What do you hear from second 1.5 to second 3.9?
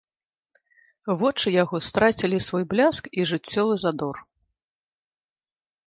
яго страцілі свой бляск і жыццёвы